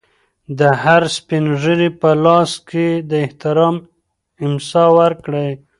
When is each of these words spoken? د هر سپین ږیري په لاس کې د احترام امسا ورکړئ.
د 0.59 0.61
هر 0.83 1.01
سپین 1.17 1.45
ږیري 1.61 1.89
په 1.99 2.09
لاس 2.25 2.51
کې 2.69 2.87
د 3.09 3.11
احترام 3.25 3.75
امسا 4.45 4.85
ورکړئ. 4.99 5.51